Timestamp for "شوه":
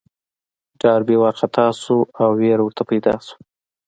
3.25-3.35